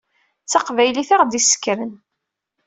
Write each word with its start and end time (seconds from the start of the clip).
D 0.45 0.47
taqbaylit 0.51 1.09
i 1.13 1.13
aɣ-d-issekkren. 1.15 1.91